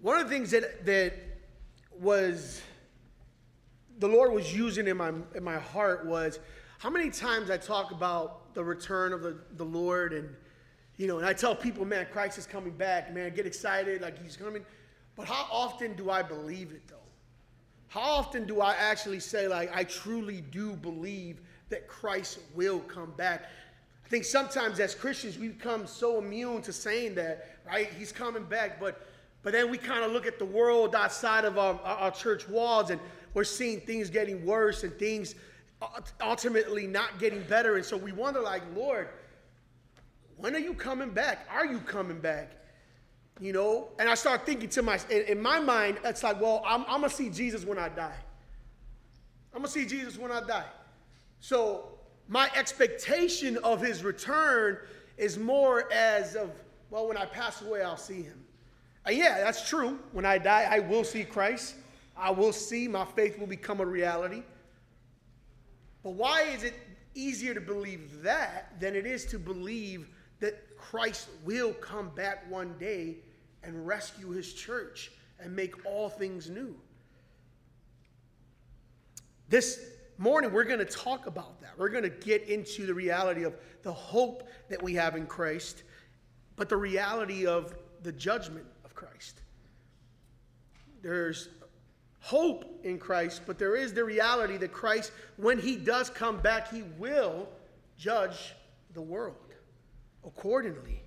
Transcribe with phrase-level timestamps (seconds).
[0.00, 1.14] one of the things that that
[1.98, 2.62] was
[3.98, 6.38] the Lord was using in my in my heart was
[6.78, 10.28] how many times I talk about the return of the, the Lord and
[10.96, 14.22] you know, and I tell people, man, Christ is coming back, man, get excited, like
[14.22, 14.66] he's coming.
[15.16, 16.96] But how often do I believe it though?
[17.88, 21.40] How often do I actually say, like, I truly do believe
[21.70, 23.44] that Christ will come back?
[24.04, 27.90] I think sometimes as Christians we become so immune to saying that, right?
[27.98, 29.06] He's coming back, but
[29.42, 32.90] but then we kind of look at the world outside of our, our church walls
[32.90, 33.00] and
[33.32, 35.34] we're seeing things getting worse and things
[36.20, 37.76] ultimately not getting better.
[37.76, 39.08] And so we wonder, like, Lord,
[40.36, 41.46] when are you coming back?
[41.50, 42.52] Are you coming back?
[43.40, 43.88] You know?
[43.98, 47.00] And I start thinking to my, in, in my mind, it's like, well, I'm, I'm
[47.00, 48.16] going to see Jesus when I die.
[49.54, 50.66] I'm going to see Jesus when I die.
[51.40, 51.88] So
[52.28, 54.78] my expectation of his return
[55.16, 56.50] is more as of,
[56.90, 58.44] well, when I pass away, I'll see him.
[59.06, 59.98] And yeah, that's true.
[60.12, 61.74] When I die, I will see Christ.
[62.16, 64.42] I will see, my faith will become a reality.
[66.02, 66.74] But why is it
[67.14, 70.08] easier to believe that than it is to believe
[70.40, 73.16] that Christ will come back one day
[73.62, 76.74] and rescue his church and make all things new?
[79.48, 79.80] This
[80.18, 81.70] morning, we're going to talk about that.
[81.76, 85.82] We're going to get into the reality of the hope that we have in Christ,
[86.56, 88.66] but the reality of the judgment
[89.00, 89.40] Christ.
[91.00, 91.48] There's
[92.20, 96.70] hope in Christ, but there is the reality that Christ, when he does come back,
[96.70, 97.48] he will
[97.96, 98.54] judge
[98.92, 99.54] the world
[100.26, 101.02] accordingly.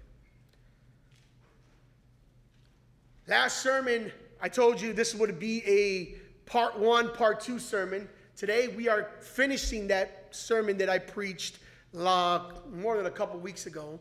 [3.28, 8.10] Last sermon, I told you this would be a part one, part two sermon.
[8.36, 11.60] Today, we are finishing that sermon that I preached
[11.96, 12.40] uh,
[12.74, 14.00] more than a couple weeks ago.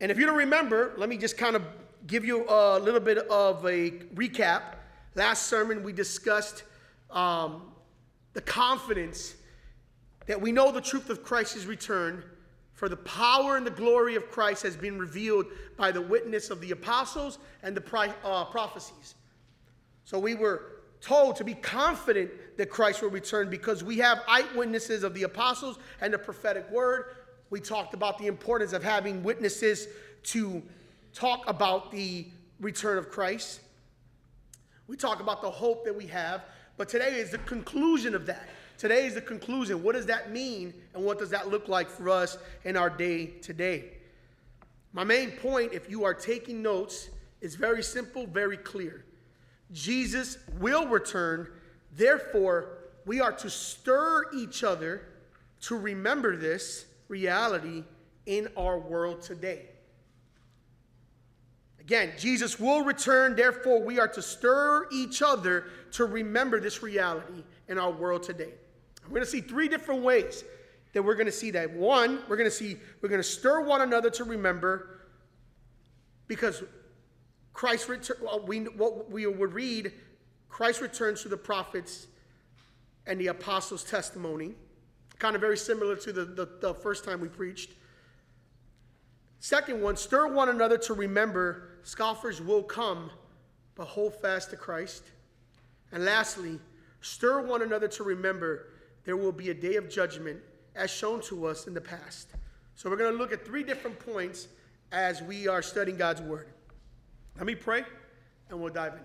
[0.00, 1.62] And if you don't remember, let me just kind of
[2.06, 4.62] give you a little bit of a recap.
[5.14, 6.62] Last sermon, we discussed
[7.10, 7.62] um,
[8.32, 9.34] the confidence
[10.26, 12.22] that we know the truth of Christ's return,
[12.74, 15.46] for the power and the glory of Christ has been revealed
[15.76, 19.14] by the witness of the apostles and the uh, prophecies.
[20.04, 25.02] So we were told to be confident that Christ will return because we have eyewitnesses
[25.04, 27.16] of the apostles and the prophetic word.
[27.48, 29.88] We talked about the importance of having witnesses
[30.24, 30.62] to
[31.16, 32.26] talk about the
[32.60, 33.60] return of Christ.
[34.86, 36.42] We talk about the hope that we have,
[36.76, 38.46] but today is the conclusion of that.
[38.76, 39.82] Today is the conclusion.
[39.82, 43.28] What does that mean, and what does that look like for us in our day
[43.40, 43.94] today?
[44.92, 47.08] My main point, if you are taking notes,
[47.40, 49.02] is very simple, very clear.
[49.72, 51.48] Jesus will return,
[51.96, 52.76] therefore,
[53.06, 55.06] we are to stir each other
[55.62, 57.84] to remember this reality
[58.26, 59.70] in our world today.
[61.86, 67.44] Again, Jesus will return, therefore, we are to stir each other to remember this reality
[67.68, 68.54] in our world today.
[69.04, 70.42] We're going to see three different ways
[70.94, 71.72] that we're going to see that.
[71.72, 74.98] One, we're going to see, we're going to stir one another to remember
[76.26, 76.64] because
[77.52, 78.16] Christ return,
[78.46, 79.92] we, what we would read,
[80.48, 82.08] Christ returns to the prophets
[83.06, 84.56] and the apostles' testimony.
[85.20, 87.74] Kind of very similar to the, the, the first time we preached.
[89.38, 93.10] Second one, stir one another to remember Scoffers will come,
[93.76, 95.04] but hold fast to Christ.
[95.92, 96.58] And lastly,
[97.00, 98.70] stir one another to remember
[99.04, 100.40] there will be a day of judgment
[100.74, 102.30] as shown to us in the past.
[102.74, 104.48] So we're going to look at three different points
[104.90, 106.48] as we are studying God's word.
[107.36, 107.84] Let me pray
[108.50, 109.00] and we'll dive in.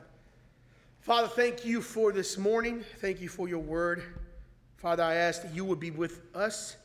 [1.02, 2.84] Father, thank you for this morning.
[2.98, 4.02] Thank you for your word.
[4.78, 6.78] Father, I ask that you would be with us.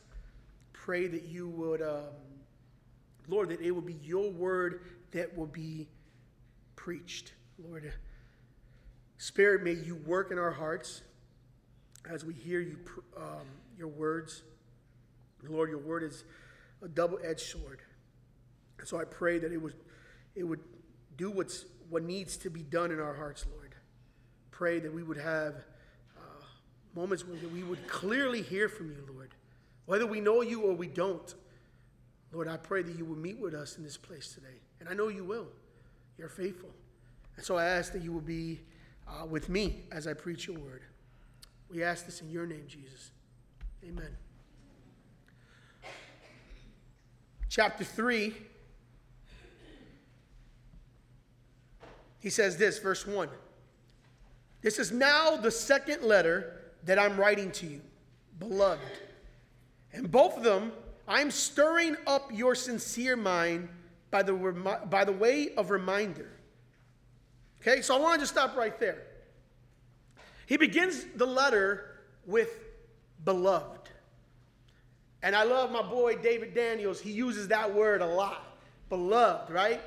[0.73, 2.03] Pray that you would, um,
[3.27, 5.87] Lord, that it will be your word that will be
[6.75, 7.33] preached.
[7.57, 7.91] Lord,
[9.17, 11.01] Spirit, may you work in our hearts
[12.09, 12.77] as we hear you,
[13.17, 14.43] um, your words.
[15.47, 16.23] Lord, your word is
[16.81, 17.81] a double-edged sword.
[18.79, 19.75] And so I pray that it would,
[20.35, 20.59] it would
[21.17, 23.75] do what's, what needs to be done in our hearts, Lord.
[24.51, 25.55] Pray that we would have
[26.15, 26.43] uh,
[26.95, 29.33] moments where we would clearly hear from you, Lord.
[29.85, 31.33] Whether we know you or we don't,
[32.31, 34.59] Lord, I pray that you will meet with us in this place today.
[34.79, 35.47] And I know you will.
[36.17, 36.69] You're faithful.
[37.35, 38.59] And so I ask that you will be
[39.07, 40.81] uh, with me as I preach your word.
[41.69, 43.11] We ask this in your name, Jesus.
[43.83, 44.15] Amen.
[47.49, 48.33] Chapter 3,
[52.19, 53.29] he says this, verse 1.
[54.61, 57.81] This is now the second letter that I'm writing to you,
[58.39, 58.81] beloved.
[59.93, 60.71] And both of them,
[61.07, 63.69] I'm stirring up your sincere mind
[64.11, 64.33] by the,
[64.89, 66.29] by the way of reminder,
[67.61, 69.03] Okay, so I want to just stop right there.
[70.45, 72.49] He begins the letter with
[73.25, 73.89] beloved.
[75.23, 77.01] And I love my boy David Daniels.
[77.01, 78.57] He uses that word a lot.
[78.89, 79.81] Beloved, right?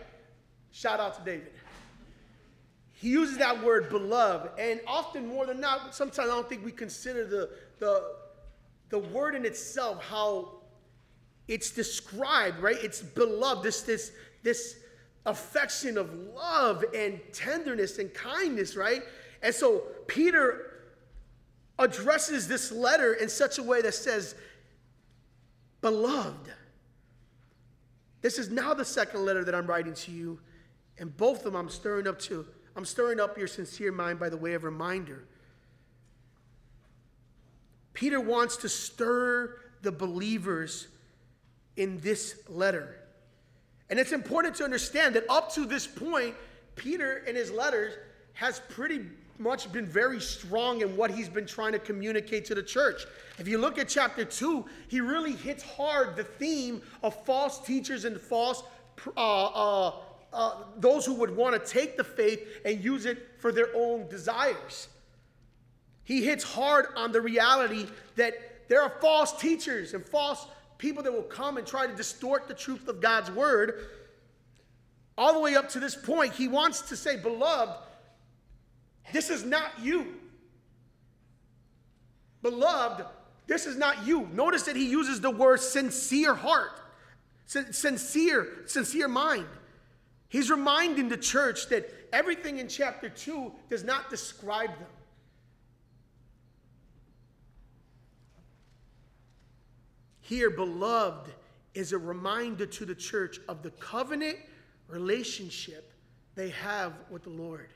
[0.72, 1.52] Shout out to David.
[2.92, 4.50] He uses that word beloved.
[4.58, 8.12] And often more than not, sometimes I don't think we consider the, the,
[8.90, 10.59] the word in itself, how
[11.48, 12.76] it's described, right?
[12.82, 14.76] It's beloved, this, this, this
[15.26, 19.02] affection of love and tenderness and kindness, right?
[19.42, 20.66] And so Peter
[21.78, 24.34] addresses this letter in such a way that says,
[25.80, 26.52] Beloved.
[28.20, 30.38] This is now the second letter that I'm writing to you,
[30.98, 32.46] and both of them I'm stirring up to.
[32.76, 35.24] I'm stirring up your sincere mind by the way of reminder.
[37.94, 40.88] Peter wants to stir the believers
[41.80, 42.94] in this letter.
[43.88, 46.34] And it's important to understand that up to this point,
[46.76, 47.94] Peter in his letters
[48.34, 49.00] has pretty
[49.38, 53.06] much been very strong in what he's been trying to communicate to the church.
[53.38, 58.04] If you look at chapter 2, he really hits hard the theme of false teachers
[58.04, 58.62] and false
[59.16, 59.92] uh, uh,
[60.34, 64.06] uh, those who would want to take the faith and use it for their own
[64.08, 64.88] desires.
[66.04, 67.86] He hits hard on the reality
[68.16, 68.34] that
[68.68, 70.46] there are false teachers and false
[70.80, 73.86] people that will come and try to distort the truth of God's word.
[75.18, 77.78] All the way up to this point, he wants to say, Beloved,
[79.12, 80.14] this is not you.
[82.42, 83.04] Beloved,
[83.46, 84.26] this is not you.
[84.32, 86.80] Notice that he uses the word sincere heart,
[87.46, 89.46] sincere, sincere mind.
[90.28, 94.88] He's reminding the church that everything in chapter 2 does not describe them.
[100.30, 101.28] Here, beloved,
[101.74, 104.38] is a reminder to the church of the covenant
[104.86, 105.92] relationship
[106.36, 107.70] they have with the Lord.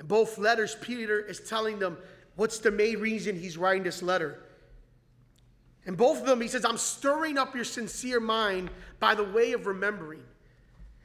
[0.00, 1.98] In both letters, Peter is telling them
[2.34, 4.42] what's the main reason he's writing this letter.
[5.86, 9.52] In both of them, he says, I'm stirring up your sincere mind by the way
[9.52, 10.24] of remembering.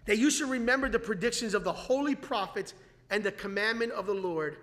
[0.07, 2.73] That you should remember the predictions of the holy prophets
[3.11, 4.57] and the commandment of the Lord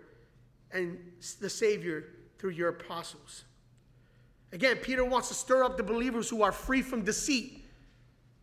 [0.72, 0.98] and
[1.40, 2.06] the Savior
[2.38, 3.44] through your apostles.
[4.52, 7.64] Again, Peter wants to stir up the believers who are free from deceit.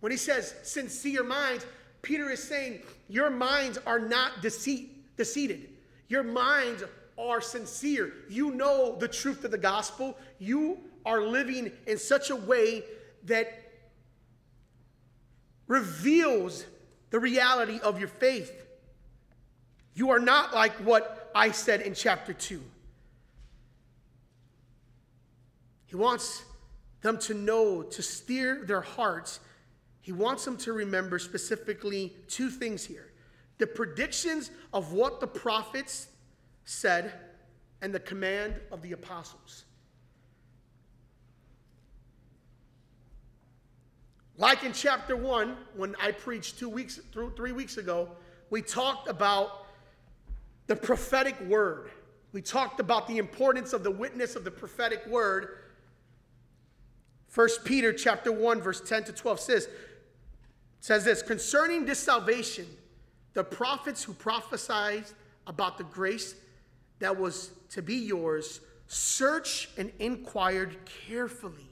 [0.01, 1.65] When he says sincere minds,
[2.01, 5.67] Peter is saying your minds are not deceit, deceived.
[6.07, 6.83] Your minds
[7.17, 8.13] are sincere.
[8.29, 10.17] You know the truth of the gospel.
[10.39, 12.83] You are living in such a way
[13.25, 13.71] that
[15.67, 16.65] reveals
[17.11, 18.51] the reality of your faith.
[19.93, 22.61] You are not like what I said in chapter 2.
[25.91, 26.45] He wants
[27.01, 29.41] them to know, to steer their hearts.
[29.99, 33.11] He wants them to remember specifically two things here
[33.57, 36.07] the predictions of what the prophets
[36.63, 37.11] said
[37.81, 39.65] and the command of the apostles.
[44.37, 48.09] Like in chapter one, when I preached two weeks, through three weeks ago,
[48.49, 49.65] we talked about
[50.67, 51.91] the prophetic word.
[52.31, 55.57] We talked about the importance of the witness of the prophetic word.
[57.33, 59.69] 1 Peter chapter 1, verse 10 to 12 says,
[60.79, 62.65] says this concerning this salvation
[63.33, 65.05] the prophets who prophesied
[65.47, 66.35] about the grace
[66.99, 70.75] that was to be yours searched and inquired
[71.07, 71.69] carefully,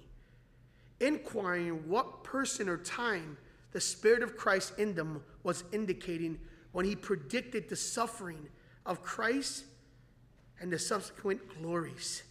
[1.01, 3.37] inquiring what person or time
[3.71, 6.39] the Spirit of Christ in them was indicating
[6.71, 8.47] when he predicted the suffering
[8.85, 9.65] of Christ
[10.61, 12.23] and the subsequent glories.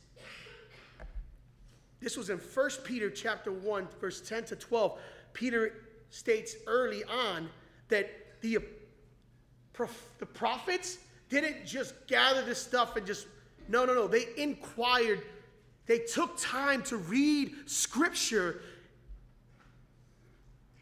[2.00, 4.98] This was in 1 Peter chapter 1, verse 10 to 12.
[5.32, 5.72] Peter
[6.10, 7.48] states early on
[7.88, 8.08] that
[8.40, 8.58] the
[10.18, 13.28] the prophets didn't just gather this stuff and just,
[13.68, 14.08] no, no, no.
[14.08, 15.22] They inquired,
[15.86, 18.60] they took time to read scripture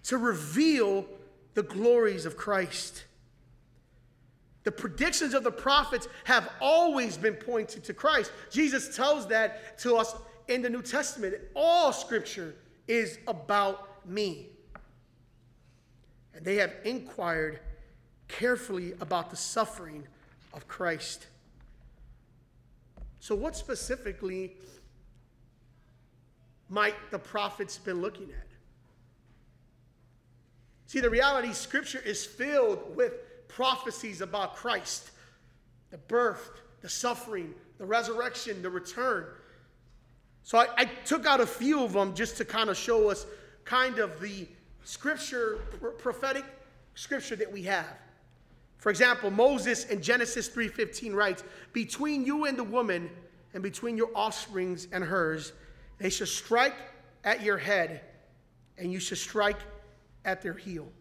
[0.04, 1.04] to reveal
[1.54, 3.04] the glories of Christ.
[4.62, 8.32] The predictions of the prophets have always been pointed to Christ.
[8.50, 10.14] Jesus tells that to us
[10.48, 11.34] in the New Testament.
[11.54, 12.54] All scripture
[12.86, 14.48] is about me.
[16.34, 17.60] And they have inquired
[18.28, 20.04] carefully about the suffering
[20.52, 21.26] of Christ.
[23.20, 24.56] So, what specifically
[26.68, 28.46] might the prophets been looking at?
[30.86, 33.12] See, the reality scripture is filled with
[33.48, 35.10] prophecies about Christ
[35.90, 36.50] the birth,
[36.82, 39.26] the suffering, the resurrection, the return.
[40.46, 43.26] So I, I, took out a few of them just to kind of show us
[43.64, 44.46] kind of the
[44.84, 45.56] scripture
[45.98, 46.44] prophetic
[46.94, 47.98] scripture that we have.
[48.78, 53.10] For example, Moses in Genesis 3:15 writes, "Between you and the woman,
[53.54, 55.52] and between your offsprings and hers,
[55.98, 56.76] they shall strike
[57.24, 58.02] at your head,
[58.78, 59.58] and you shall strike
[60.24, 60.92] at their heel."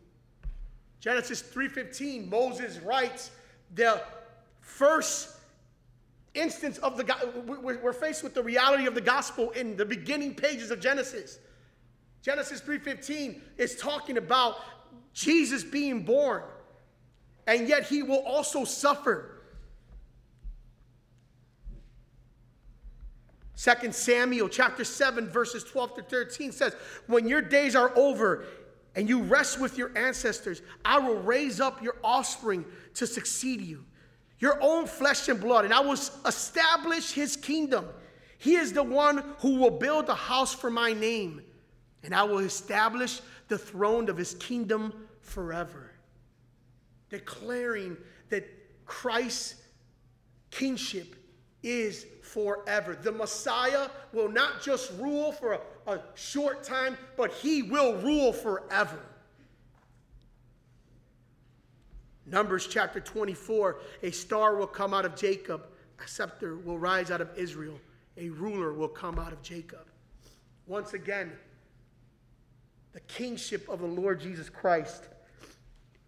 [1.00, 3.30] Genesis 3:15, Moses writes
[3.75, 4.02] the
[4.62, 5.38] first
[6.36, 7.06] instance of the
[7.82, 11.39] we're faced with the reality of the gospel in the beginning pages of Genesis.
[12.22, 14.58] Genesis 3:15 is talking about
[15.13, 16.44] Jesus being born
[17.48, 19.32] and yet he will also suffer.
[23.56, 26.74] 2 Samuel chapter 7 verses 12 to 13 says,
[27.08, 28.46] "When your days are over
[28.96, 32.65] and you rest with your ancestors, I will raise up your offspring
[32.96, 33.86] to succeed you,
[34.39, 37.88] your own flesh and blood, and I will establish his kingdom.
[38.38, 41.42] He is the one who will build a house for my name,
[42.04, 45.96] and I will establish the throne of his kingdom forever."
[47.10, 47.98] declaring
[48.30, 48.46] that
[48.86, 49.56] Christ's
[50.51, 51.15] kingship
[51.63, 52.98] is forever.
[53.01, 58.34] The Messiah will not just rule for a, a, short time, but he will rule
[58.34, 59.00] forever.
[62.25, 65.67] Numbers chapter 24 a star will come out of Jacob,
[66.03, 67.79] a scepter will rise out of Israel,
[68.17, 69.88] a ruler will come out of Jacob.
[70.67, 71.32] Once again,
[72.94, 75.03] the kingship of the Lord Jesus Christ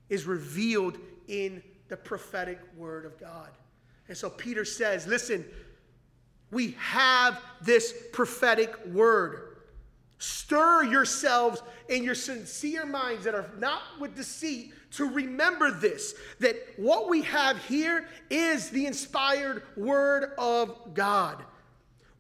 [0.10, 0.98] is revealed
[1.28, 3.50] in the prophetic word of God.
[4.08, 5.46] And so Peter says, listen,
[6.50, 9.58] we have this prophetic word.
[10.18, 16.56] Stir yourselves in your sincere minds that are not with deceit to remember this that
[16.78, 21.44] what we have here is the inspired word of God.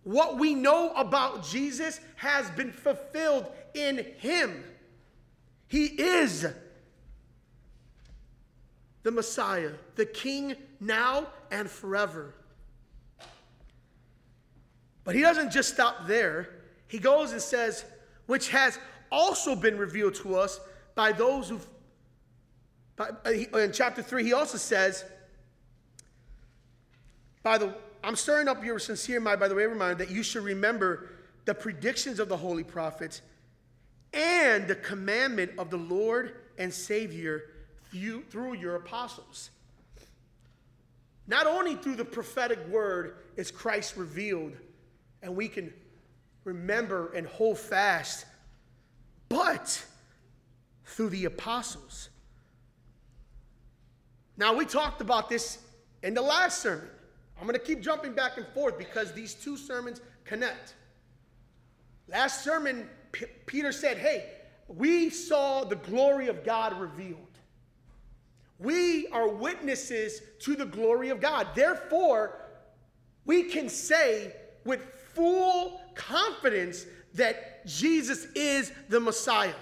[0.03, 4.63] What we know about Jesus has been fulfilled in him.
[5.67, 6.45] He is
[9.03, 12.33] the Messiah, the King now and forever.
[15.03, 16.49] But he doesn't just stop there.
[16.87, 17.85] He goes and says,
[18.27, 18.77] which has
[19.11, 20.59] also been revealed to us
[20.95, 21.59] by those who, uh,
[22.97, 23.11] Uh,
[23.59, 25.05] in chapter 3, he also says,
[27.43, 27.73] by the,
[28.03, 31.09] I'm stirring up your sincere mind by the way of reminder that you should remember
[31.45, 33.21] the predictions of the holy prophets
[34.13, 37.43] and the commandment of the Lord and Savior
[37.91, 39.51] through your apostles.
[41.27, 44.53] Not only through the prophetic word is Christ revealed,
[45.21, 45.73] and we can
[46.43, 48.25] remember and hold fast,
[49.29, 49.85] but
[50.85, 52.09] through the apostles.
[54.37, 55.59] Now, we talked about this
[56.03, 56.87] in the last sermon.
[57.39, 60.75] I'm going to keep jumping back and forth because these two sermons connect.
[62.07, 64.29] Last sermon, P- Peter said, Hey,
[64.67, 67.19] we saw the glory of God revealed.
[68.59, 71.47] We are witnesses to the glory of God.
[71.53, 72.41] Therefore,
[73.25, 74.33] we can say
[74.65, 74.81] with
[75.13, 79.53] full confidence that Jesus is the Messiah.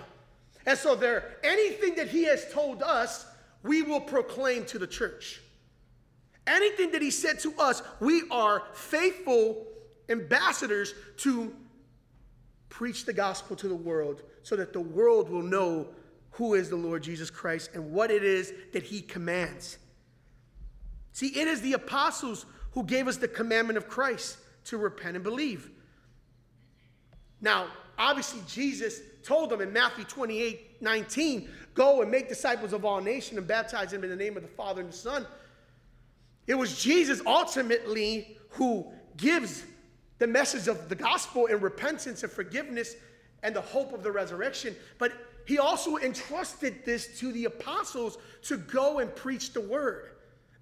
[0.66, 3.26] And so there anything that he has told us,
[3.66, 5.42] we will proclaim to the church.
[6.48, 9.66] Anything that he said to us, we are faithful
[10.10, 11.54] ambassadors to
[12.70, 15.88] preach the gospel to the world so that the world will know
[16.32, 19.78] who is the Lord Jesus Christ and what it is that he commands.
[21.14, 25.24] See, it is the apostles who gave us the commandment of Christ to repent and
[25.24, 25.72] believe.
[27.42, 27.68] Now,
[27.98, 33.38] obviously, Jesus told them in Matthew 28 19, go and make disciples of all nations
[33.38, 35.28] and baptize them in the name of the Father and the Son.
[36.48, 38.86] It was Jesus ultimately who
[39.18, 39.66] gives
[40.20, 42.96] the message of the gospel and repentance and forgiveness
[43.44, 44.76] and the hope of the resurrection.
[44.98, 45.12] But
[45.46, 50.12] he also entrusted this to the apostles to go and preach the word.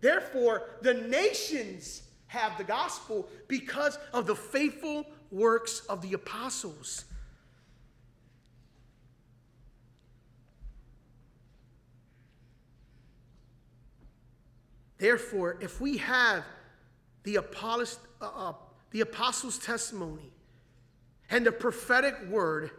[0.02, 7.06] Therefore, the nations have the gospel because of the faithful works of the apostles.
[15.04, 16.46] Therefore, if we have
[17.24, 18.54] the, apostles, uh, uh,
[18.92, 20.32] the apostles' testimony
[21.30, 22.72] and the prophetic word,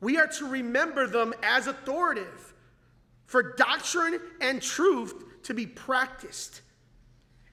[0.00, 2.54] we are to remember them as authoritative
[3.26, 5.12] for doctrine and truth
[5.42, 6.62] to be practiced.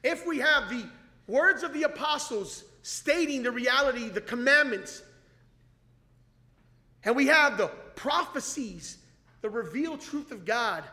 [0.05, 0.85] If we have the
[1.27, 5.03] words of the apostles stating the reality, the commandments,
[7.03, 8.99] and we have the prophecies,
[9.41, 10.85] the revealed truth of God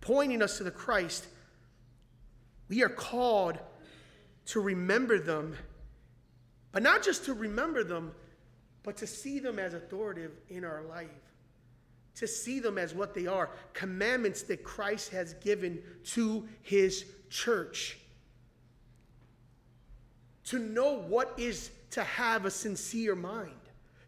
[0.00, 1.26] pointing us to the Christ,
[2.74, 3.56] we are called
[4.46, 5.56] to remember them,
[6.72, 8.12] but not just to remember them,
[8.82, 11.08] but to see them as authoritative in our life.
[12.16, 17.98] to see them as what they are commandments that Christ has given to his church.
[20.44, 23.50] To know what is to have a sincere mind.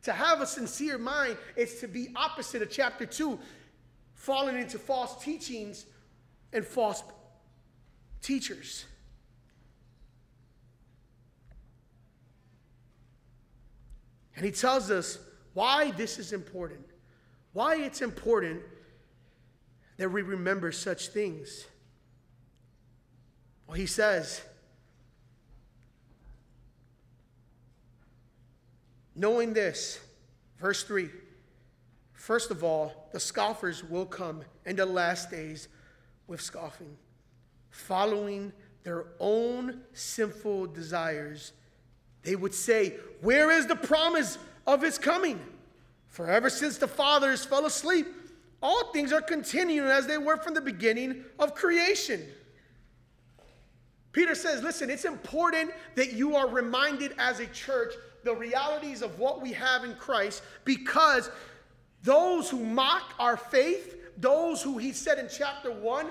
[0.02, 3.38] To have a sincere mind is to be opposite of chapter 2,
[4.14, 5.87] falling into false teachings
[6.52, 7.02] and false
[8.26, 8.85] teachers.
[14.35, 15.18] And he tells us
[15.54, 16.85] why this is important,
[17.52, 18.61] why it's important
[19.97, 21.66] that we remember such things.
[23.66, 24.42] Well, he says,
[29.14, 30.00] knowing this,
[30.59, 31.09] verse 3
[32.12, 35.68] First of all, the scoffers will come in the last days
[36.26, 36.97] with scoffing,
[37.76, 38.52] following
[38.85, 41.52] their own sinful desires
[42.26, 45.40] they would say, Where is the promise of his coming?
[46.09, 48.09] For ever since the fathers fell asleep,
[48.61, 52.21] all things are continuing as they were from the beginning of creation.
[54.11, 59.21] Peter says, Listen, it's important that you are reminded as a church the realities of
[59.21, 61.30] what we have in Christ because
[62.02, 66.06] those who mock our faith, those who he said in chapter 1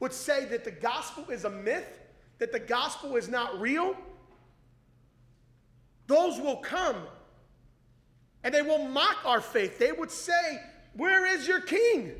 [0.00, 1.98] would say that the gospel is a myth,
[2.38, 3.96] that the gospel is not real,
[6.06, 6.96] those will come
[8.44, 9.78] and they will mock our faith.
[9.78, 10.60] They would say,
[10.94, 12.12] Where is your king?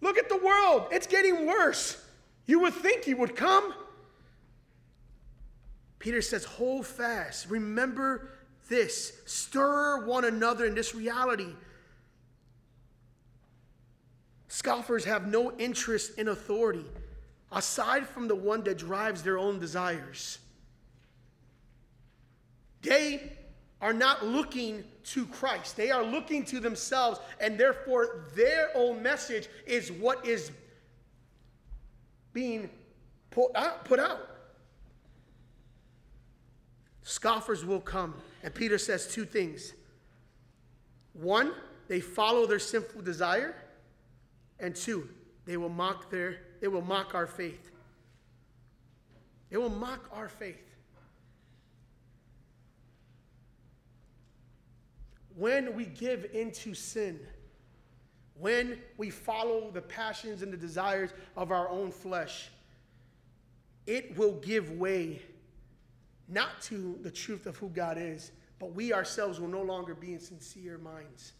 [0.00, 2.02] Look at the world, it's getting worse.
[2.46, 3.74] You would think he would come.
[5.98, 7.48] Peter says, Hold fast.
[7.48, 8.30] Remember
[8.68, 9.12] this.
[9.26, 11.54] Stir one another in this reality.
[14.50, 16.84] Scoffers have no interest in authority
[17.52, 20.40] aside from the one that drives their own desires.
[22.82, 23.32] They
[23.80, 25.76] are not looking to Christ.
[25.76, 30.50] They are looking to themselves, and therefore their own message is what is
[32.32, 32.68] being
[33.30, 33.84] put out.
[33.84, 34.26] Put out.
[37.04, 38.14] Scoffers will come.
[38.42, 39.74] And Peter says two things.
[41.12, 41.52] One,
[41.86, 43.54] they follow their sinful desire,
[44.60, 45.08] and two,
[45.46, 47.70] they will mock their they will mock our faith.
[49.48, 50.70] They will mock our faith.
[55.40, 57.18] when we give into sin,
[58.38, 62.50] when we follow the passions and the desires of our own flesh,
[63.86, 65.22] it will give way
[66.28, 70.12] not to the truth of who God is, but we ourselves will no longer be
[70.12, 71.32] in sincere minds.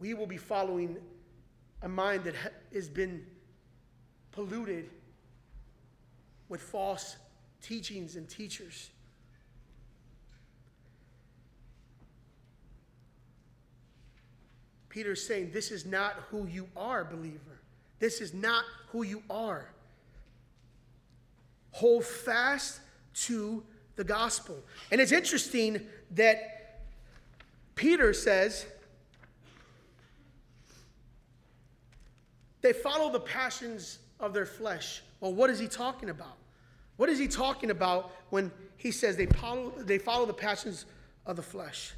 [0.00, 0.96] We will be following
[1.84, 2.34] a mind that
[2.72, 3.24] has been
[4.32, 4.88] polluted
[6.48, 7.16] with false
[7.60, 8.90] teachings and teachers.
[14.88, 17.60] Peter's saying, This is not who you are, believer.
[17.98, 19.68] This is not who you are.
[21.72, 22.80] Hold fast
[23.14, 23.62] to
[23.96, 24.56] the gospel.
[24.90, 26.78] And it's interesting that
[27.74, 28.64] Peter says,
[32.64, 35.02] they follow the passions of their flesh.
[35.20, 36.38] Well, what is he talking about?
[36.96, 40.86] What is he talking about when he says they follow, they follow the passions
[41.26, 41.92] of the flesh?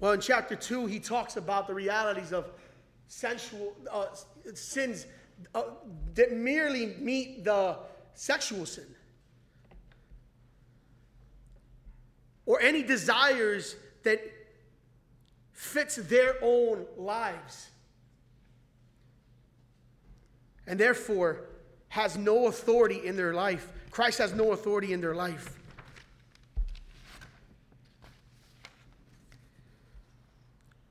[0.00, 2.50] Well, in chapter 2, he talks about the realities of
[3.08, 4.08] sensual uh,
[4.52, 5.06] sins
[5.54, 5.62] uh,
[6.14, 7.78] that merely meet the
[8.12, 8.94] sexual sin.
[12.44, 14.20] Or any desires that
[15.62, 17.70] fits their own lives.
[20.66, 21.44] And therefore
[21.88, 23.68] has no authority in their life.
[23.92, 25.56] Christ has no authority in their life.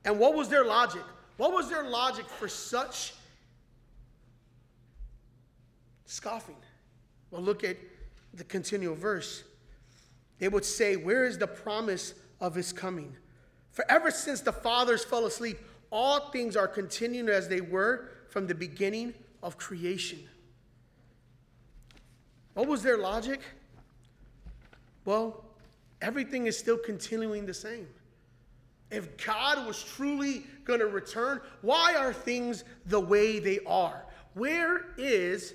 [0.06, 1.02] And what was their logic?
[1.36, 3.12] What was their logic for such
[6.06, 6.56] scoffing?
[7.30, 7.76] Well, look at
[8.32, 9.44] the continual verse.
[10.38, 13.14] They would say, Where is the promise of his coming?
[13.72, 15.58] For ever since the fathers fell asleep,
[15.90, 20.20] all things are continuing as they were from the beginning of creation.
[22.54, 23.40] What was their logic?
[25.04, 25.44] Well,
[26.00, 27.88] everything is still continuing the same.
[28.90, 34.04] If God was truly going to return, why are things the way they are?
[34.34, 35.54] Where is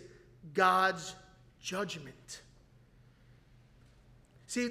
[0.56, 1.16] God's
[1.62, 2.42] judgment?
[4.48, 4.70] See,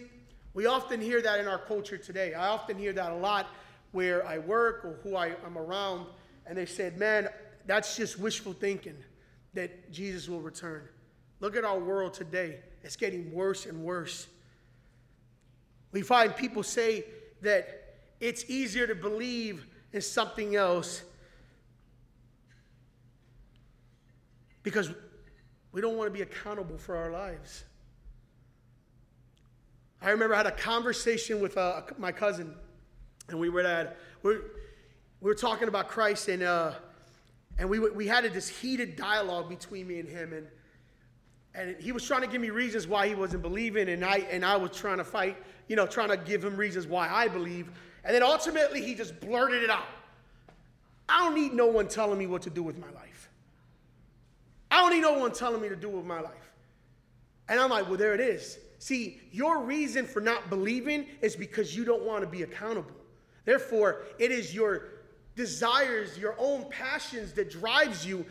[0.56, 2.32] we often hear that in our culture today.
[2.32, 3.48] I often hear that a lot
[3.92, 6.06] where I work or who I am around,
[6.46, 7.28] and they said, Man,
[7.66, 8.96] that's just wishful thinking
[9.52, 10.88] that Jesus will return.
[11.40, 12.60] Look at our world today.
[12.82, 14.28] It's getting worse and worse.
[15.92, 17.04] We find people say
[17.42, 21.02] that it's easier to believe in something else
[24.62, 24.90] because
[25.72, 27.64] we don't want to be accountable for our lives.
[30.02, 32.54] I remember I had a conversation with uh, my cousin,
[33.28, 34.34] and we were at we
[35.20, 36.72] we were talking about Christ, and uh,
[37.58, 40.46] and we we had this heated dialogue between me and him, and
[41.54, 44.44] and he was trying to give me reasons why he wasn't believing, and I and
[44.44, 45.36] I was trying to fight,
[45.68, 47.70] you know, trying to give him reasons why I believe,
[48.04, 49.86] and then ultimately he just blurted it out.
[51.08, 53.30] I don't need no one telling me what to do with my life.
[54.70, 56.52] I don't need no one telling me to do with my life.
[57.48, 58.58] And I'm like, well, there it is.
[58.78, 62.94] See, your reason for not believing is because you don't want to be accountable.
[63.44, 64.88] Therefore, it is your
[65.34, 68.26] desires, your own passions that drives you.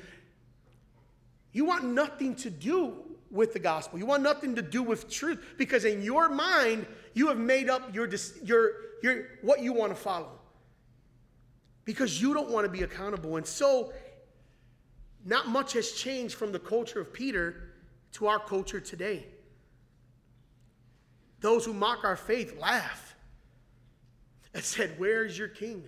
[1.52, 2.94] You want nothing to do
[3.32, 3.98] with the gospel.
[3.98, 7.94] You want nothing to do with truth because in your mind, you have made up
[7.94, 8.10] your,
[8.44, 10.32] your, your what you want to follow.
[11.86, 13.38] Because you don't want to be accountable.
[13.38, 13.94] And so,
[15.24, 17.72] not much has changed from the culture of Peter
[18.14, 19.26] to our culture today.
[21.42, 23.16] Those who mock our faith laugh
[24.54, 25.84] and said, Where's your king?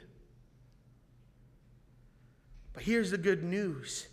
[2.73, 4.07] But here's the good news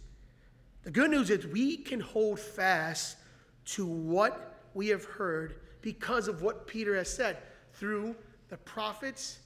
[0.84, 3.16] the good news is we can hold fast
[3.64, 7.38] to what we have heard because of what Peter has said
[7.72, 8.14] through
[8.48, 9.38] the prophets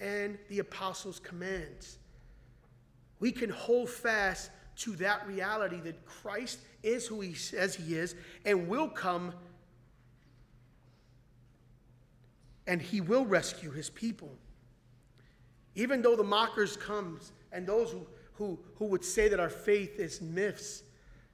[0.00, 1.98] and the apostles' commands.
[3.20, 8.14] We can hold fast to that reality that Christ is who he says he is
[8.44, 9.32] and will come
[12.66, 14.36] and he will rescue his people.
[15.74, 19.98] Even though the mockers comes and those who, who, who would say that our faith
[19.98, 20.82] is myths,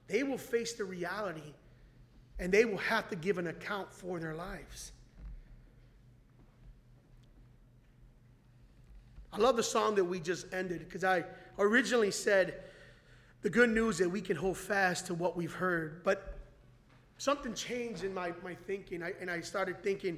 [0.07, 1.53] they will face the reality
[2.39, 4.91] and they will have to give an account for their lives.
[9.31, 11.23] I love the song that we just ended because I
[11.57, 12.61] originally said
[13.41, 16.37] the good news that we can hold fast to what we've heard, but
[17.17, 20.17] something changed in my, my thinking, I, and I started thinking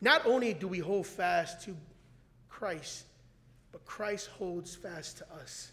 [0.00, 1.76] not only do we hold fast to
[2.48, 3.04] Christ,
[3.72, 5.72] but Christ holds fast to us.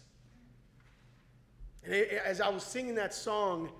[1.84, 3.70] And as I was singing that song,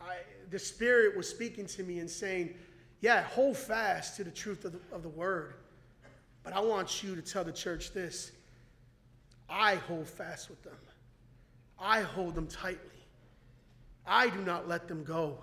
[0.00, 0.16] I,
[0.50, 2.54] the Spirit was speaking to me and saying,
[3.00, 5.54] Yeah, hold fast to the truth of the, of the word.
[6.42, 8.32] But I want you to tell the church this
[9.50, 10.78] I hold fast with them,
[11.78, 13.04] I hold them tightly,
[14.06, 15.38] I do not let them go.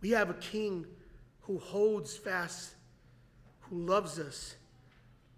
[0.00, 0.86] We have a king
[1.42, 2.74] who holds fast,
[3.62, 4.56] who loves us,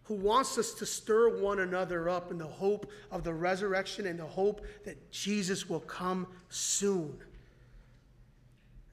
[0.05, 4.19] who wants us to stir one another up in the hope of the resurrection and
[4.19, 7.17] the hope that Jesus will come soon.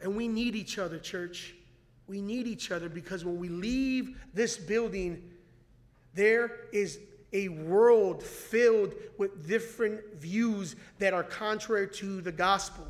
[0.01, 1.55] And we need each other, church.
[2.07, 5.21] We need each other because when we leave this building,
[6.13, 6.99] there is
[7.33, 12.87] a world filled with different views that are contrary to the gospel.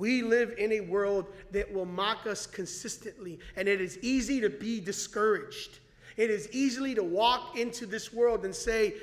[0.00, 4.48] We live in a world that will mock us consistently, and it is easy to
[4.48, 5.78] be discouraged.
[6.16, 8.94] It is easily to walk into this world and say,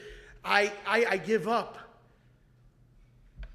[0.44, 1.78] I, I, I give up.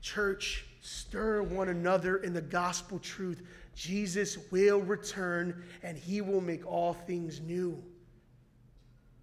[0.00, 3.42] Church, stir one another in the gospel truth.
[3.74, 7.82] Jesus will return and he will make all things new.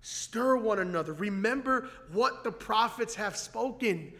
[0.01, 1.13] Stir one another.
[1.13, 4.11] Remember what the prophets have spoken.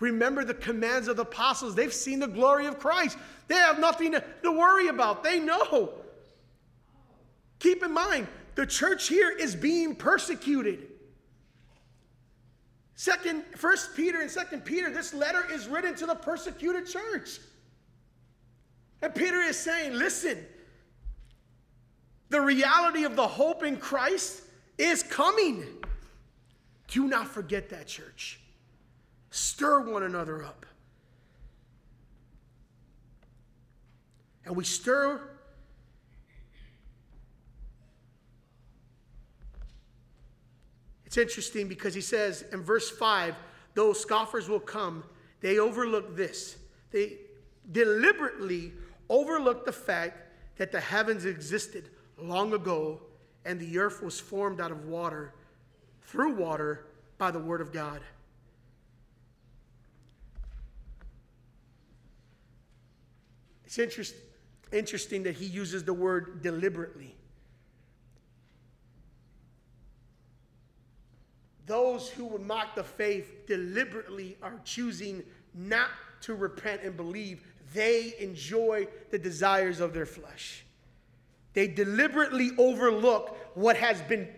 [0.00, 1.74] Remember the commands of the apostles.
[1.74, 3.16] They've seen the glory of Christ.
[3.46, 5.22] They have nothing to, worry about.
[5.22, 5.92] They know.
[7.60, 10.88] Keep in mind, the church here is being persecuted.
[12.96, 17.38] Second, First Peter and Second Peter, this letter is written to the persecuted church.
[19.02, 20.44] And Peter is saying, listen,
[22.30, 24.42] the reality of the hope in Christ
[24.78, 25.64] is coming.
[26.88, 28.40] Do not forget that, church.
[29.34, 30.64] Stir one another up.
[34.44, 35.20] And we stir
[41.04, 43.34] It's interesting because he says in verse 5
[43.74, 45.02] those scoffers will come.
[45.40, 46.56] They overlook this.
[46.92, 47.14] They
[47.72, 48.72] deliberately
[49.08, 50.18] overlook the fact
[50.58, 53.02] that the heavens existed long ago
[53.44, 55.34] and the earth was formed out of water,
[56.02, 56.86] through water,
[57.18, 58.00] by the word of God.
[63.74, 64.14] It's interest,
[64.70, 67.16] interesting that he uses the word deliberately.
[71.66, 75.88] Those who would mock the faith deliberately are choosing not
[76.20, 77.42] to repent and believe.
[77.72, 80.64] They enjoy the desires of their flesh.
[81.52, 84.28] They deliberately overlook what has been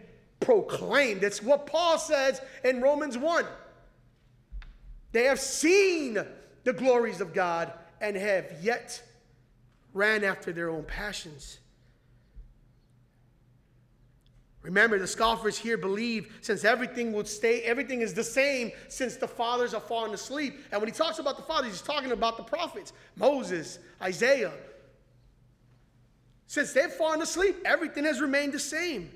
[0.40, 1.22] proclaimed.
[1.22, 3.44] It's what Paul says in Romans 1.
[5.12, 6.16] They have seen
[6.64, 7.70] the glories of God
[8.00, 9.02] and have yet
[9.96, 11.58] ran after their own passions.
[14.62, 19.28] Remember, the scoffers here believe since everything would stay, everything is the same since the
[19.28, 20.58] fathers are fallen asleep.
[20.72, 24.52] And when he talks about the fathers, he's talking about the prophets Moses, Isaiah.
[26.48, 29.10] Since they've fallen asleep, everything has remained the same.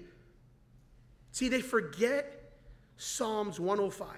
[1.32, 2.52] See, they forget
[2.96, 4.08] Psalms 105.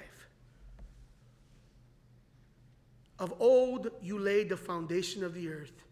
[3.18, 5.82] Of old you laid the foundation of the earth,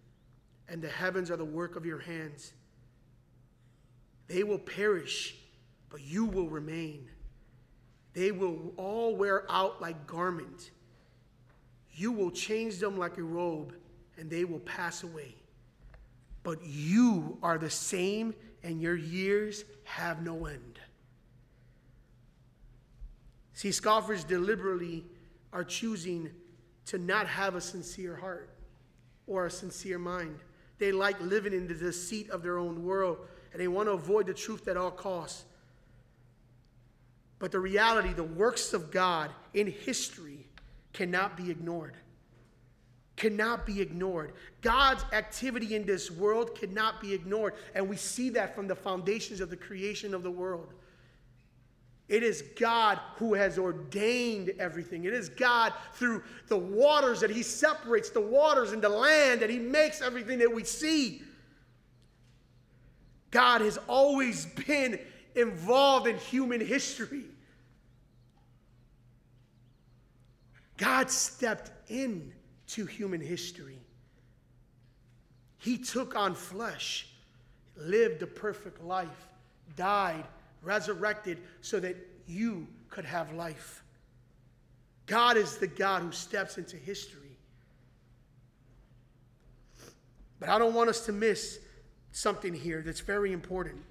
[0.70, 2.52] and the heavens are the work of your hands.
[4.28, 5.34] They will perish,
[5.90, 7.10] but you will remain.
[8.14, 10.70] They will all wear out like garment.
[11.92, 13.74] You will change them like a robe,
[14.16, 15.34] and they will pass away.
[16.44, 20.78] But you are the same, and your years have no end.
[23.54, 25.04] See, scoffers deliberately
[25.52, 26.30] are choosing
[26.86, 28.50] to not have a sincere heart
[29.26, 30.38] or a sincere mind.
[30.80, 33.18] They like living in the deceit of their own world
[33.52, 35.44] and they want to avoid the truth at all costs.
[37.38, 40.46] But the reality, the works of God in history
[40.92, 41.96] cannot be ignored.
[43.16, 44.32] Cannot be ignored.
[44.62, 47.54] God's activity in this world cannot be ignored.
[47.74, 50.72] And we see that from the foundations of the creation of the world.
[52.10, 55.04] It is God who has ordained everything.
[55.04, 59.48] It is God through the waters that He separates the waters and the land that
[59.48, 61.22] He makes everything that we see.
[63.30, 64.98] God has always been
[65.36, 67.26] involved in human history.
[70.78, 73.78] God stepped into human history.
[75.58, 77.06] He took on flesh,
[77.76, 79.28] lived a perfect life,
[79.76, 80.24] died,
[80.62, 81.96] resurrected so that
[82.26, 83.82] you could have life.
[85.06, 87.36] God is the God who steps into history.
[90.38, 91.58] But I don't want us to miss
[92.12, 93.82] something here that's very important.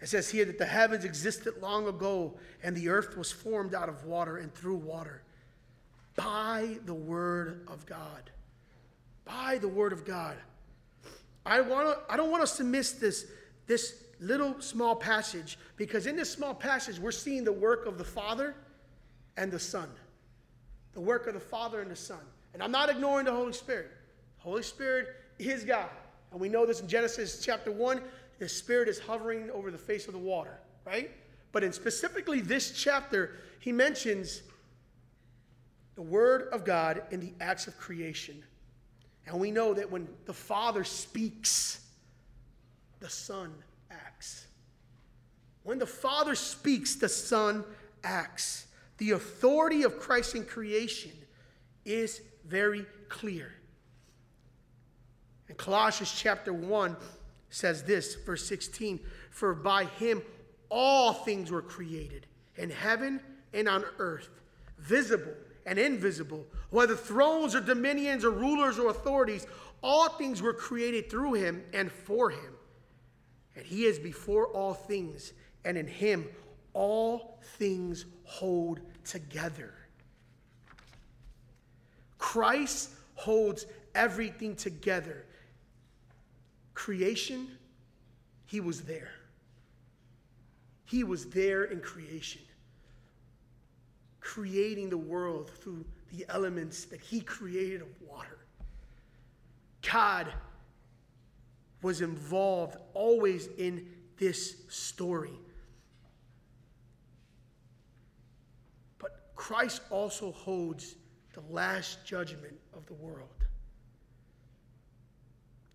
[0.00, 3.88] It says here that the heavens existed long ago and the earth was formed out
[3.88, 5.22] of water and through water
[6.14, 8.30] by the word of God.
[9.24, 10.36] By the word of God.
[11.46, 13.26] I, want I don't want us to miss this,
[13.66, 18.04] this little small passage because in this small passage we're seeing the work of the
[18.04, 18.54] Father
[19.36, 19.88] and the Son.
[20.92, 22.20] The work of the Father and the Son.
[22.52, 23.90] And I'm not ignoring the Holy Spirit.
[24.38, 25.90] Holy Spirit is God.
[26.30, 28.00] And we know this in Genesis chapter 1.
[28.38, 31.10] The Spirit is hovering over the face of the water, right?
[31.52, 34.42] But in specifically this chapter, he mentions
[35.94, 38.42] the Word of God in the acts of creation.
[39.26, 41.83] And we know that when the Father speaks,
[43.04, 43.52] the Son
[43.90, 44.46] acts.
[45.62, 47.62] When the Father speaks, the Son
[48.02, 48.66] acts.
[48.96, 51.12] The authority of Christ in creation
[51.84, 53.52] is very clear.
[55.48, 56.96] And Colossians chapter 1
[57.50, 60.22] says this, verse 16 For by him
[60.70, 62.24] all things were created,
[62.56, 63.20] in heaven
[63.52, 64.30] and on earth,
[64.78, 65.34] visible
[65.66, 69.46] and invisible, whether thrones or dominions or rulers or authorities,
[69.82, 72.53] all things were created through him and for him.
[73.56, 75.32] And he is before all things,
[75.64, 76.26] and in him
[76.72, 79.74] all things hold together.
[82.18, 85.24] Christ holds everything together
[86.74, 87.48] creation,
[88.44, 89.12] he was there.
[90.84, 92.42] He was there in creation,
[94.20, 98.38] creating the world through the elements that he created of water.
[99.90, 100.32] God
[101.84, 105.38] was involved always in this story.
[108.98, 110.94] But Christ also holds
[111.34, 113.28] the last judgment of the world.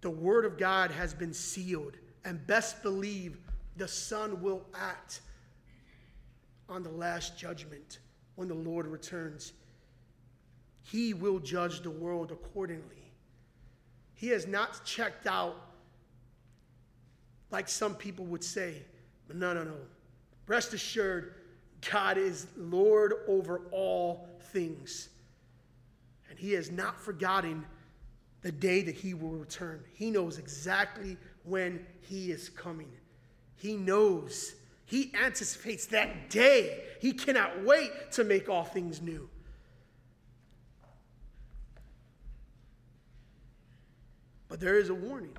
[0.01, 1.93] The word of God has been sealed,
[2.25, 3.37] and best believe
[3.77, 5.21] the Son will act
[6.67, 7.99] on the last judgment
[8.33, 9.53] when the Lord returns.
[10.81, 13.11] He will judge the world accordingly.
[14.15, 15.68] He has not checked out
[17.51, 18.83] like some people would say.
[19.27, 19.75] But no, no, no.
[20.47, 21.35] Rest assured,
[21.91, 25.09] God is Lord over all things.
[26.29, 27.65] And He has not forgotten
[28.41, 29.83] the day that he will return.
[29.93, 32.91] He knows exactly when he is coming.
[33.57, 34.55] He knows.
[34.85, 36.83] He anticipates that day.
[37.01, 39.29] He cannot wait to make all things new.
[44.47, 45.37] But there is a warning.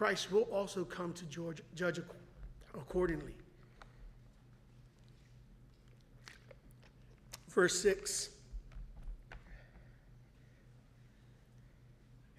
[0.00, 1.26] Christ will also come to
[1.74, 2.00] judge,
[2.72, 3.34] accordingly.
[7.50, 8.30] Verse 6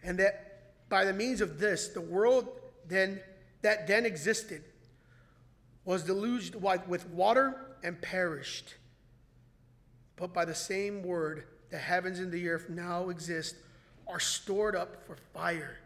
[0.01, 2.49] And that by the means of this, the world
[2.87, 3.21] then
[3.61, 4.63] that then existed
[5.85, 8.73] was deluged with water and perished.
[10.15, 13.53] But by the same word, the heavens and the earth now exist,
[14.07, 15.77] are stored up for fire,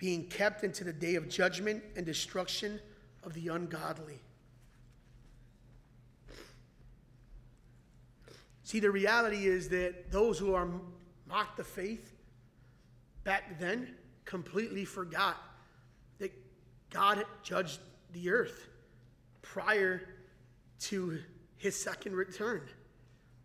[0.00, 2.80] being kept into the day of judgment and destruction
[3.22, 4.18] of the ungodly.
[8.62, 10.66] See, the reality is that those who are
[11.28, 12.14] mocked the faith
[13.24, 15.36] back then completely forgot
[16.18, 16.32] that
[16.88, 17.80] God had judged
[18.14, 18.68] the earth
[19.42, 20.00] prior
[20.80, 21.18] to
[21.58, 22.62] his second return.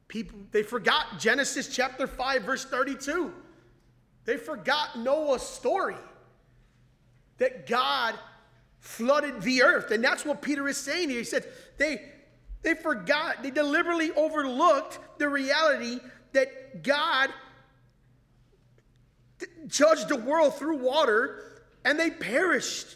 [0.08, 3.34] People, they forgot Genesis chapter 5, verse 32.
[4.24, 5.98] They forgot Noah's story
[7.38, 8.16] that God
[8.80, 9.92] flooded the earth.
[9.92, 11.20] And that's what Peter is saying here.
[11.20, 11.46] He said
[11.78, 12.02] they,
[12.62, 16.00] they forgot, they deliberately overlooked the reality
[16.34, 17.30] that God
[19.68, 22.96] judged the world through water and they perished.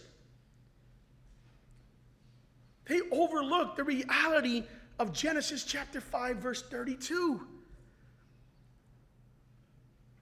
[2.86, 4.64] They overlooked the reality
[4.98, 7.42] of Genesis chapter 5, verse 32.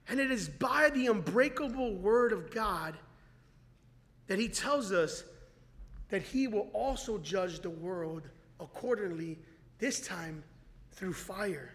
[0.08, 2.96] And it is by the unbreakable word of God
[4.28, 5.24] that he tells us
[6.10, 8.22] that he will also judge the world
[8.60, 9.38] accordingly,
[9.78, 10.42] this time
[10.92, 11.72] through fire.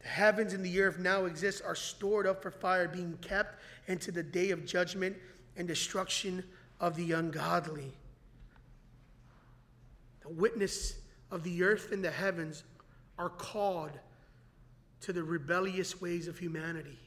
[0.00, 4.10] The heavens and the earth now exist, are stored up for fire, being kept into
[4.12, 5.16] the day of judgment
[5.56, 6.42] and destruction
[6.80, 7.92] of the ungodly.
[10.22, 10.94] The witness
[11.30, 12.64] of the earth and the heavens
[13.18, 13.92] are called
[15.02, 16.98] to the rebellious ways of humanity.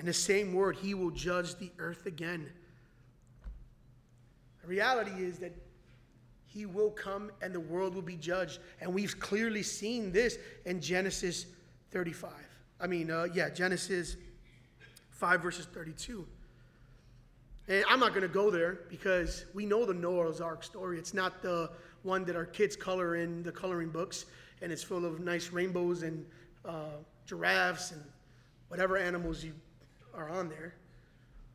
[0.00, 2.50] In the same word, he will judge the earth again.
[4.62, 5.52] The reality is that
[6.46, 8.60] he will come and the world will be judged.
[8.80, 11.44] And we've clearly seen this in Genesis
[11.90, 12.32] 35.
[12.80, 14.16] I mean, uh, yeah, Genesis
[15.10, 16.26] 5, verses 32.
[17.68, 20.98] And I'm not going to go there because we know the Noah's Ark story.
[20.98, 21.70] It's not the
[22.04, 24.24] one that our kids color in the coloring books,
[24.62, 26.24] and it's full of nice rainbows and
[26.64, 28.02] uh, giraffes and
[28.68, 29.52] whatever animals you
[30.20, 30.74] are on there.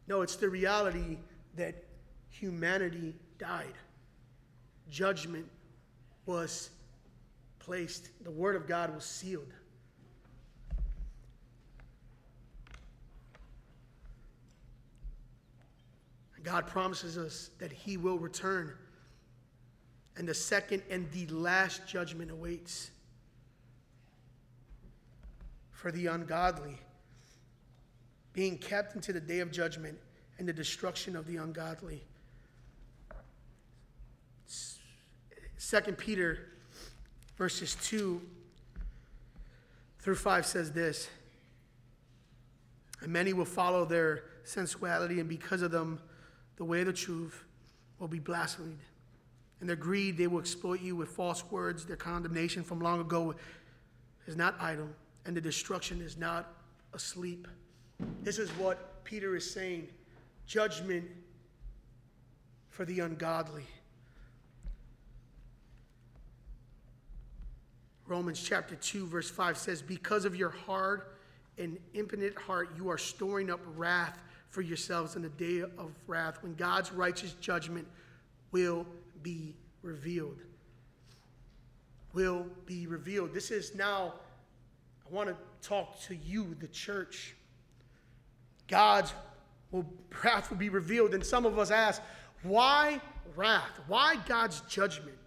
[0.08, 1.18] No, it's the reality
[1.56, 1.86] that
[2.30, 3.74] humanity died
[4.90, 5.48] judgment
[6.26, 6.70] was
[7.60, 9.52] placed, the word of God was sealed.
[16.44, 18.72] God promises us that He will return,
[20.16, 22.92] and the second and the last judgment awaits
[25.72, 26.78] for the ungodly,
[28.36, 29.98] being kept into the day of judgment
[30.38, 32.04] and the destruction of the ungodly.
[35.58, 36.50] Second Peter
[37.38, 38.22] verses 2
[40.00, 41.10] through 5 says this
[43.02, 46.00] And many will follow their sensuality, and because of them,
[46.58, 47.46] the way of the truth
[48.00, 48.80] will be blasphemed.
[49.62, 51.86] In their greed, they will exploit you with false words.
[51.86, 53.34] Their condemnation from long ago
[54.28, 54.90] is not idle,
[55.26, 56.54] and the destruction is not
[56.94, 57.48] asleep.
[58.22, 59.88] This is what Peter is saying
[60.48, 61.06] judgment
[62.70, 63.66] for the ungodly.
[68.08, 71.04] Romans chapter 2, verse 5 says, Because of your hard
[71.58, 76.42] and impotent heart, you are storing up wrath for yourselves in the day of wrath
[76.42, 77.88] when God's righteous judgment
[78.52, 78.86] will
[79.24, 80.38] be revealed.
[82.14, 83.34] Will be revealed.
[83.34, 84.14] This is now,
[85.10, 85.36] I want to
[85.68, 87.36] talk to you, the church.
[88.68, 89.14] God's
[89.72, 91.14] wrath will be revealed.
[91.14, 92.02] And some of us ask,
[92.44, 93.02] why
[93.36, 93.80] wrath?
[93.88, 95.18] Why God's judgment?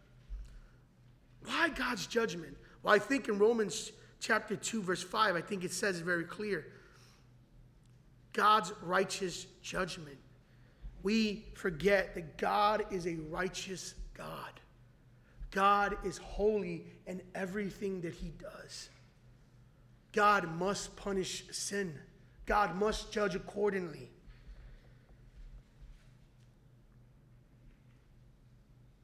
[1.45, 2.57] Why God's judgment?
[2.83, 6.67] Well, I think in Romans chapter 2, verse 5, I think it says very clear
[8.33, 10.19] God's righteous judgment.
[11.03, 14.61] We forget that God is a righteous God.
[15.51, 18.91] God is holy in everything that he does.
[20.13, 21.99] God must punish sin.
[22.49, 24.11] God must judge accordingly.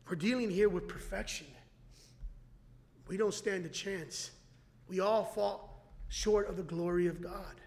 [0.08, 1.46] We're dealing here with perfection
[3.08, 4.30] we don't stand a chance.
[4.88, 7.60] We all fall short of the glory of God.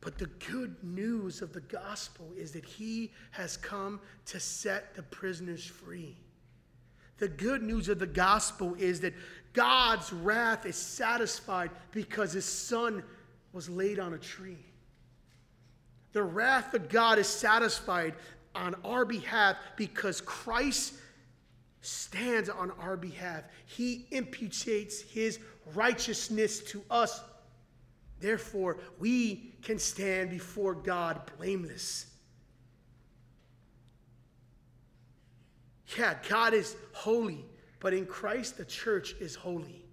[0.00, 5.02] But the good news of the gospel is that he has come to set the
[5.02, 6.16] prisoners free.
[7.18, 9.14] The good news of the gospel is that
[9.54, 13.02] God's wrath is satisfied because his son
[13.52, 14.58] was laid on a tree.
[16.12, 18.14] The wrath of God is satisfied
[18.54, 20.94] on our behalf because Christ
[21.80, 23.44] stands on our behalf.
[23.66, 25.38] He imputates his
[25.74, 27.20] righteousness to us.
[28.20, 32.06] Therefore, we can stand before God blameless.
[35.98, 37.44] Yeah, God is holy,
[37.84, 39.84] but in Christ, the church is holy.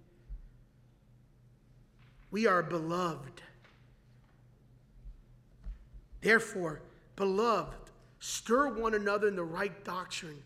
[2.30, 3.42] We are beloved.
[6.22, 6.80] Therefore,
[7.16, 10.42] beloved, stir one another in the right doctrine.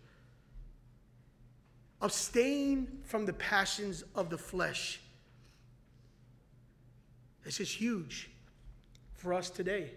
[2.02, 5.00] Abstain from the passions of the flesh.
[7.44, 8.28] This is huge
[9.14, 9.92] for us today.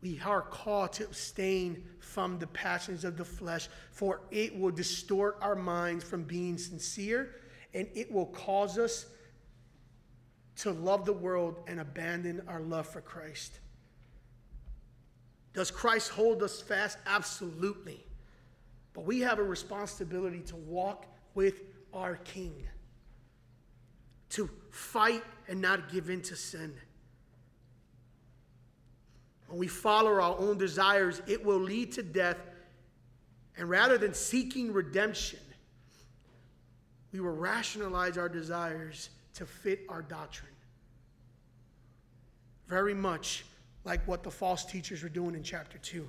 [0.00, 5.38] We are called to abstain from the passions of the flesh, for it will distort
[5.40, 7.34] our minds from being sincere,
[7.74, 9.06] and it will cause us
[10.56, 13.60] to love the world and abandon our love for Christ.
[15.52, 16.98] Does Christ hold us fast?
[17.06, 18.04] Absolutely.
[18.92, 22.54] But we have a responsibility to walk with our King,
[24.30, 26.74] to fight and not give in to sin.
[29.48, 32.36] When we follow our own desires, it will lead to death.
[33.56, 35.40] And rather than seeking redemption,
[37.12, 40.52] we will rationalize our desires to fit our doctrine.
[42.68, 43.46] Very much
[43.84, 46.06] like what the false teachers were doing in chapter 2.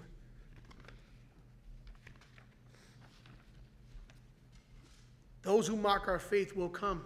[5.41, 7.05] Those who mock our faith will come.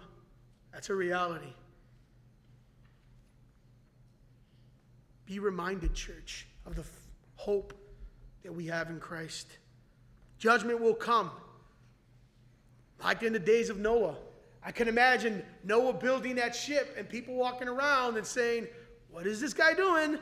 [0.72, 1.54] That's a reality.
[5.26, 6.88] Be reminded, church, of the f-
[7.36, 7.74] hope
[8.42, 9.58] that we have in Christ.
[10.38, 11.30] Judgment will come,
[13.02, 14.16] like in the days of Noah.
[14.62, 18.66] I can imagine Noah building that ship and people walking around and saying,
[19.10, 20.18] What is this guy doing?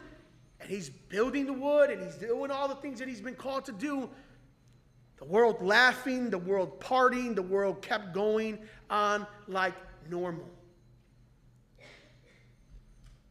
[0.60, 3.64] And he's building the wood and he's doing all the things that he's been called
[3.66, 4.08] to do.
[5.18, 8.58] The world laughing, the world partying, the world kept going
[8.90, 9.74] on like
[10.10, 10.48] normal.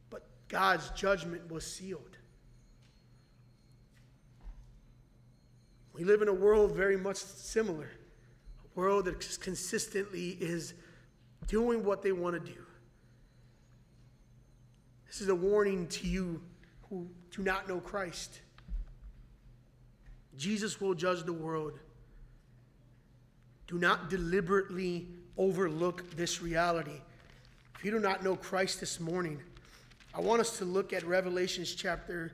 [0.09, 2.17] But God's judgment was sealed.
[5.93, 7.89] We live in a world very much similar,
[8.65, 10.73] a world that consistently is
[11.47, 12.59] doing what they want to do.
[15.07, 16.41] This is a warning to you
[16.89, 18.41] who do not know Christ.
[20.37, 21.79] Jesus will judge the world.
[23.67, 26.99] Do not deliberately overlook this reality.
[27.77, 29.41] If you do not know Christ this morning,
[30.13, 32.33] I want us to look at Revelations chapter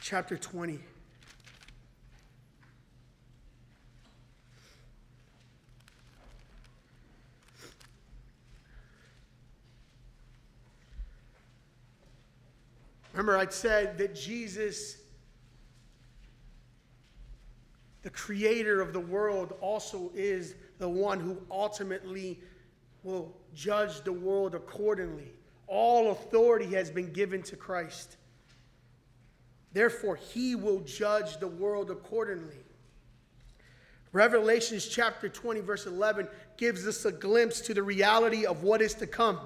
[0.00, 0.80] chapter 20.
[13.12, 14.96] Remember, I'd said that Jesus,
[18.02, 22.40] the creator of the world, also is the one who ultimately
[23.04, 25.30] will judge the world accordingly.
[25.74, 28.18] All authority has been given to Christ.
[29.72, 32.58] Therefore, he will judge the world accordingly.
[34.12, 38.92] Revelations chapter 20, verse 11, gives us a glimpse to the reality of what is
[38.96, 39.40] to come.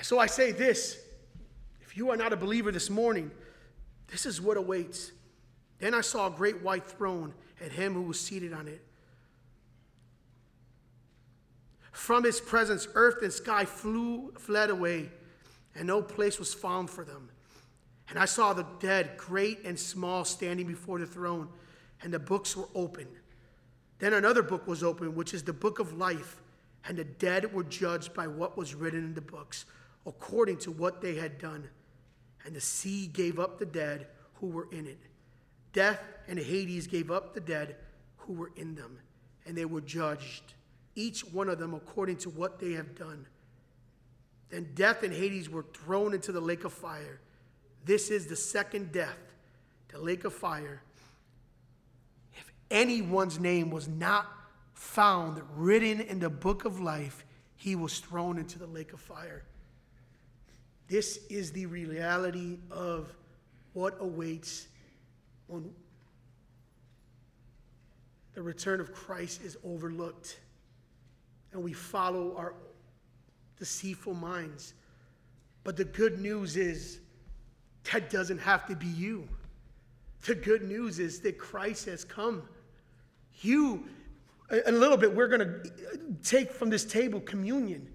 [0.00, 0.98] So I say this
[1.82, 3.30] if you are not a believer this morning,
[4.10, 5.12] this is what awaits.
[5.78, 8.82] Then I saw a great white throne and him who was seated on it.
[11.92, 15.10] From his presence, earth and sky flew, fled away,
[15.74, 17.28] and no place was found for them.
[18.08, 21.48] And I saw the dead, great and small, standing before the throne,
[22.02, 23.06] and the books were open.
[23.98, 26.40] Then another book was opened, which is the book of life,
[26.86, 29.64] and the dead were judged by what was written in the books
[30.06, 31.68] according to what they had done.
[32.44, 34.98] And the sea gave up the dead who were in it.
[35.72, 37.76] Death and Hades gave up the dead
[38.16, 38.98] who were in them,
[39.46, 40.54] and they were judged,
[40.94, 43.26] each one of them according to what they have done.
[44.50, 47.20] Then death and Hades were thrown into the lake of fire.
[47.84, 49.18] This is the second death,
[49.88, 50.82] the lake of fire.
[52.34, 54.26] If anyone's name was not
[54.74, 57.24] found written in the book of life,
[57.56, 59.44] he was thrown into the lake of fire.
[60.88, 63.14] This is the reality of
[63.72, 64.66] what awaits
[65.46, 65.72] when
[68.34, 70.38] the return of Christ is overlooked
[71.52, 72.54] and we follow our
[73.58, 74.74] deceitful minds.
[75.64, 77.00] But the good news is
[77.90, 79.28] that doesn't have to be you.
[80.22, 82.42] The good news is that Christ has come.
[83.40, 83.84] You,
[84.50, 85.70] in a little bit, we're going to
[86.22, 87.88] take from this table communion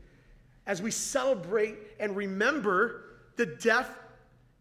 [0.66, 3.04] as we celebrate and remember
[3.38, 3.90] the death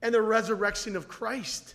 [0.02, 1.74] and the resurrection of Christ.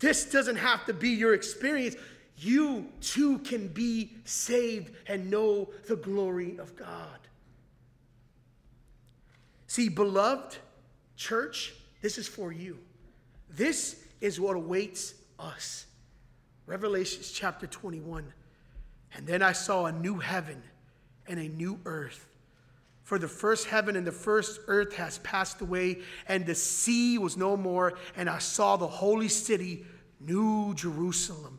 [0.00, 1.94] This doesn't have to be your experience.
[2.40, 7.18] You too can be saved and know the glory of God.
[9.66, 10.56] See, beloved
[11.16, 12.78] church, this is for you.
[13.50, 15.84] This is what awaits us.
[16.66, 18.32] Revelations chapter 21.
[19.14, 20.62] And then I saw a new heaven
[21.26, 22.26] and a new earth.
[23.02, 27.36] For the first heaven and the first earth has passed away, and the sea was
[27.36, 27.98] no more.
[28.16, 29.84] And I saw the holy city,
[30.20, 31.58] New Jerusalem,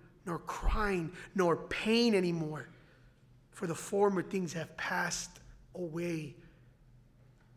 [0.25, 2.69] nor crying, nor pain anymore,
[3.51, 5.39] for the former things have passed
[5.75, 6.35] away.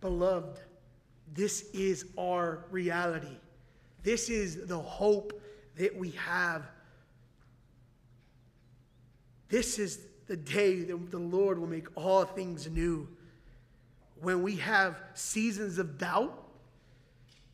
[0.00, 0.60] Beloved,
[1.32, 3.36] this is our reality.
[4.02, 5.40] This is the hope
[5.76, 6.62] that we have.
[9.48, 13.08] This is the day that the Lord will make all things new.
[14.20, 16.48] When we have seasons of doubt,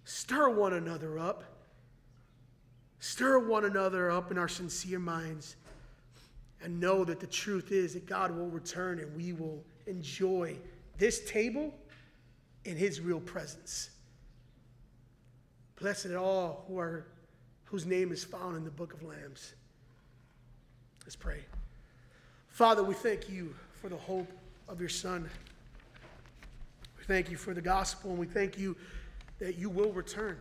[0.05, 1.45] stir one another up.
[3.01, 5.57] Stir one another up in our sincere minds
[6.63, 10.57] and know that the truth is that God will return and we will enjoy
[10.99, 11.75] this table
[12.67, 13.91] in his real presence.
[15.81, 17.07] Blessed are all who are
[17.65, 19.55] whose name is found in the book of Lambs.
[21.05, 21.41] Let's pray.
[22.49, 24.31] Father, we thank you for the hope
[24.69, 25.31] of your Son.
[26.99, 28.77] We thank you for the gospel, and we thank you
[29.39, 30.37] that you will return.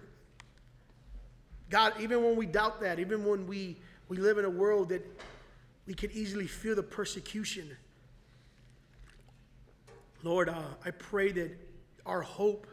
[1.70, 5.05] God, even when we doubt that, even when we, we live in a world that
[5.86, 7.70] we can easily feel the persecution,
[10.24, 11.51] Lord, uh, I pray that
[12.05, 12.67] our hope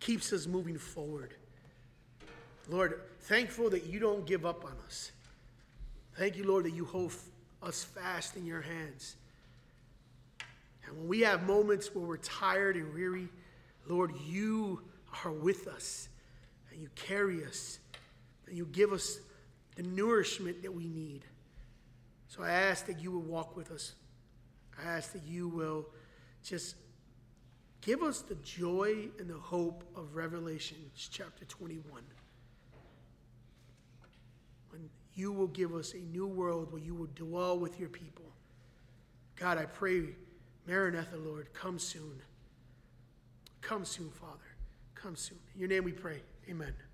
[0.00, 1.34] keeps us moving forward.
[2.68, 5.12] Lord, thankful that you don't give up on us.
[6.16, 7.12] Thank you, Lord, that you hold
[7.62, 9.16] us fast in your hands.
[10.84, 13.28] And when we have moments where we're tired and weary,
[13.88, 14.82] Lord, you
[15.24, 16.08] are with us
[16.76, 17.78] and you carry us
[18.46, 19.18] and you give us
[19.76, 21.24] the nourishment that we need.
[22.28, 23.94] So I ask that you will walk with us.
[24.78, 25.86] I ask that you will
[26.44, 26.76] just
[27.80, 32.02] give us the joy and the hope of Revelation chapter 21.
[34.68, 38.26] When you will give us a new world where you will dwell with your people.
[39.36, 40.08] God, I pray,
[40.66, 42.20] Maranatha, Lord, come soon.
[43.62, 44.32] Come soon, Father.
[44.94, 45.38] Come soon.
[45.54, 46.20] In your name we pray.
[46.48, 46.85] Amen.